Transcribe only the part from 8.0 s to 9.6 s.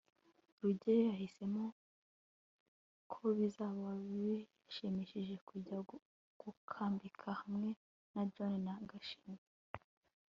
na john na gashinzi